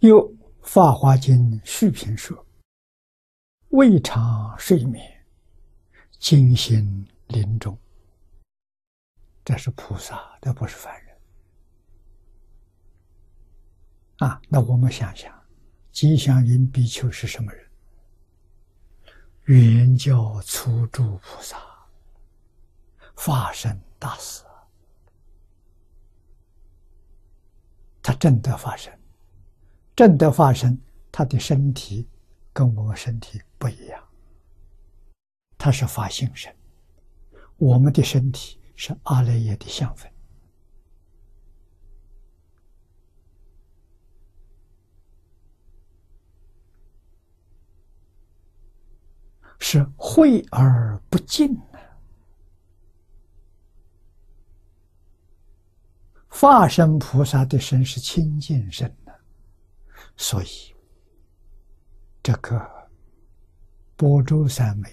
[0.00, 0.30] 又
[0.62, 2.46] 《法华经》续品说
[3.70, 5.24] ：“未尝睡眠，
[6.18, 7.76] 精心临终。”
[9.42, 11.16] 这是菩萨，这不是凡人。
[14.18, 15.32] 啊，那我们想想，
[15.92, 17.64] 吉祥云比丘是什么人？
[19.44, 21.56] 圆教初住菩萨，
[23.14, 24.42] 法身大士，
[28.02, 28.92] 他真的发生，
[29.96, 30.78] 正的化身，
[31.10, 32.06] 他的身体
[32.52, 34.00] 跟我们身体不一样，
[35.58, 36.54] 他是发性身，
[37.56, 38.60] 我们的身体。
[38.78, 40.12] 是阿赖耶的相分，
[49.58, 51.96] 是慧而不净的。
[56.28, 58.94] 化身菩萨的身是清净身，
[60.16, 60.74] 所以
[62.22, 62.88] 这个
[63.96, 64.90] 波州三昧，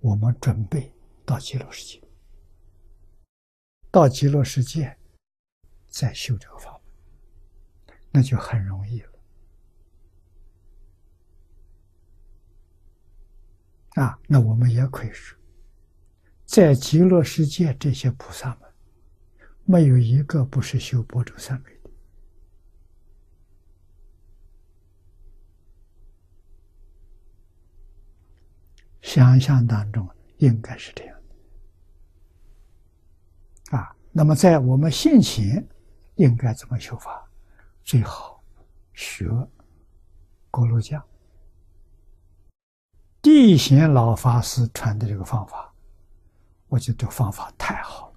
[0.00, 0.92] 我们准备
[1.24, 2.02] 到极乐世界。
[3.90, 4.96] 到极乐世界，
[5.88, 6.72] 再修这个法
[7.86, 9.12] 门，那就很容易了。
[13.90, 15.38] 啊，那我们也可以说，
[16.46, 18.72] 在极乐世界这些菩萨们，
[19.64, 21.70] 没有一个不是修波州三昧
[29.14, 31.20] 想象当中应该是这样。
[33.72, 35.68] 啊，那么在我们现前
[36.14, 37.22] 应该怎么修法？
[37.84, 38.42] 最好
[38.94, 39.28] 学
[40.50, 41.04] 锅炉匠
[43.20, 45.74] 地贤老法师传的这个方法，
[46.68, 48.10] 我觉得这方法太好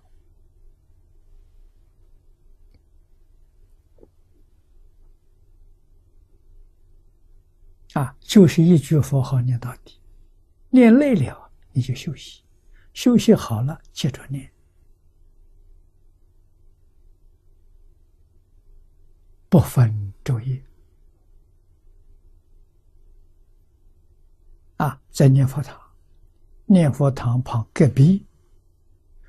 [7.96, 8.02] 了。
[8.02, 10.00] 啊，就是一句佛号念到底，
[10.76, 12.44] 念累了你就休息，
[12.92, 14.52] 休息好了接着念。
[19.48, 20.62] 不分昼夜。
[24.76, 25.80] 啊，在念佛堂，
[26.66, 28.28] 念佛堂旁隔壁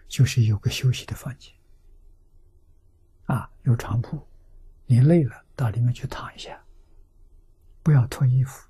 [0.09, 1.55] 就是有个休息的房间。
[3.27, 4.21] 啊，有床铺，
[4.87, 6.61] 你累了到里面去躺一下，
[7.85, 8.69] 不要脱衣服。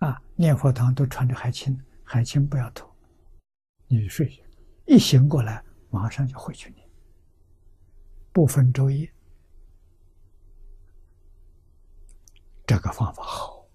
[0.00, 0.20] 啊。
[0.36, 2.90] 念佛堂都穿着海青，海青不要脱，
[3.86, 4.42] 你睡下，
[4.86, 6.88] 一醒过来马上就回去念，
[8.32, 9.12] 不分昼夜。
[12.66, 13.66] 这个方法好，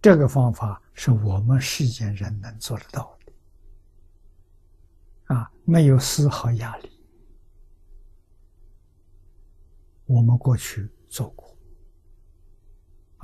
[0.00, 3.32] 这个方法是我们世间人能做得到的，
[5.34, 6.90] 啊，没有丝毫压力。
[10.06, 11.54] 我们过去做过，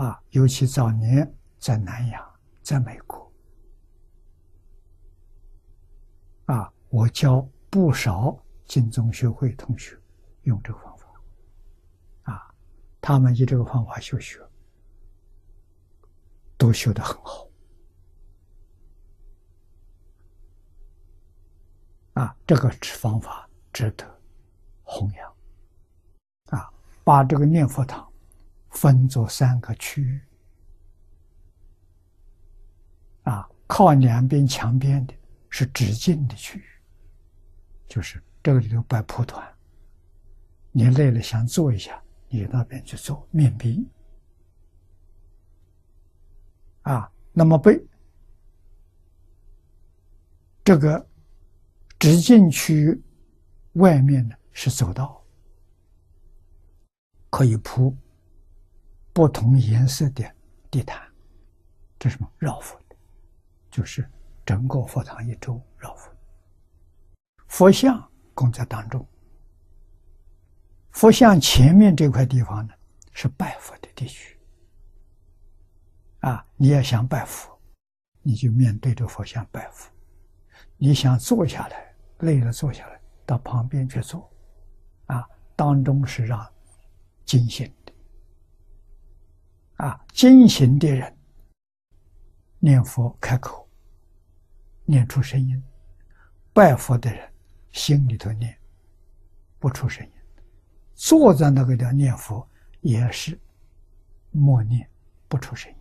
[0.00, 3.30] 啊，尤其早年在南洋，在美国，
[6.46, 10.00] 啊，我教不少金宗学会同学
[10.44, 11.06] 用这个方法。
[12.32, 12.54] 啊
[12.98, 14.40] 他们以这个方法修学，
[16.56, 17.46] 都修得很好。
[22.14, 24.20] 啊，这个方法值得
[24.82, 25.36] 弘扬。
[26.58, 26.72] 啊，
[27.04, 28.09] 把这个念佛堂
[28.70, 30.20] 分作三个区域。
[33.24, 35.14] 啊，靠两边墙边的
[35.48, 36.64] 是直径的区域，
[37.86, 39.46] 就是这个里头摆蒲团，
[40.72, 42.02] 你累了想坐一下。
[42.32, 43.84] 你那边去坐面壁
[46.82, 47.84] 啊，那么被
[50.62, 51.04] 这个
[51.98, 53.02] 直径区域
[53.72, 55.20] 外面呢是走道，
[57.30, 57.92] 可以铺
[59.12, 60.24] 不同颜色的
[60.70, 61.02] 地毯，
[61.98, 62.78] 这什么绕佛？
[63.70, 64.04] 就是
[64.44, 66.10] 整个佛堂一周绕佛，
[67.46, 69.06] 佛像供在当中。
[70.90, 72.74] 佛像前面这块地方呢，
[73.12, 74.36] 是拜佛的地区。
[76.18, 77.56] 啊，你要想拜佛，
[78.22, 79.88] 你就面对着佛像拜佛；
[80.76, 84.28] 你想坐下来，累了坐下来，到旁边去坐。
[85.06, 85.24] 啊，
[85.54, 86.44] 当中是让
[87.24, 87.79] 精行的。
[89.80, 91.16] 啊，精行的人
[92.58, 93.66] 念佛开口，
[94.84, 95.58] 念出声音；
[96.52, 97.32] 拜佛的人
[97.72, 98.54] 心里头念，
[99.58, 100.12] 不出声音。
[100.94, 102.46] 坐在那个地方念佛，
[102.82, 103.40] 也是
[104.32, 104.86] 默念，
[105.28, 105.78] 不出声音。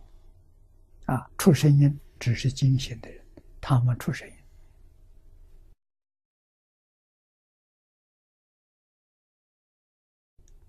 [1.04, 3.22] 啊，出声音只是惊醒的人，
[3.60, 4.34] 他们出声音。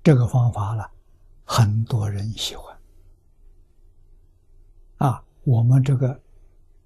[0.04, 0.92] 这个方法了，
[1.46, 2.81] 很多人喜欢。
[5.44, 6.24] 我们这个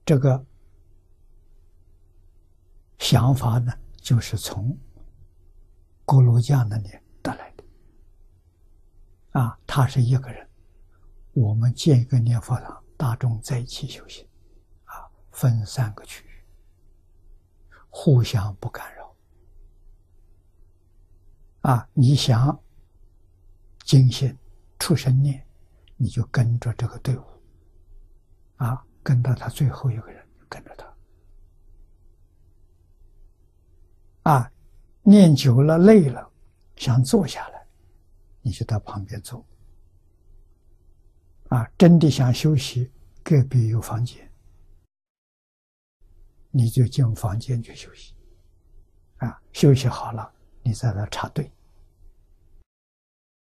[0.05, 0.45] 这个
[2.99, 4.77] 想法呢，就是从
[6.05, 6.89] 锅炉匠那里
[7.21, 7.63] 得来的。
[9.39, 10.49] 啊，他是一个人，
[11.33, 14.27] 我们建一个念佛堂，大众在一起修行，
[14.85, 16.29] 啊，分三个区域，
[17.89, 19.15] 互相不干扰。
[21.61, 22.59] 啊，你想。
[23.83, 24.35] 精心
[24.79, 25.45] 出生念，
[25.95, 27.23] 你就跟着这个队伍，
[28.57, 30.95] 啊，跟到他最后一个人，跟着他，
[34.31, 34.51] 啊，
[35.03, 36.31] 念久了累了，
[36.75, 37.67] 想坐下来，
[38.41, 39.45] 你就到旁边坐，
[41.49, 42.91] 啊，真的想休息，
[43.23, 44.31] 隔壁有房间，
[46.51, 48.15] 你就进房间去休息，
[49.17, 51.51] 啊，休息好了，你再来插队。